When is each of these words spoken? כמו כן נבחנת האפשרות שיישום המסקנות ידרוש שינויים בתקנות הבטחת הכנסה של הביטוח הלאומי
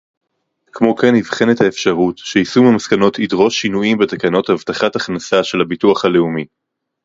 כמו 0.71 0.95
כן 0.95 1.15
נבחנת 1.15 1.61
האפשרות 1.61 2.17
שיישום 2.17 2.65
המסקנות 2.65 3.19
ידרוש 3.19 3.61
שינויים 3.61 3.97
בתקנות 3.97 4.49
הבטחת 4.49 4.95
הכנסה 4.95 5.43
של 5.43 5.61
הביטוח 5.61 6.05
הלאומי 6.05 6.45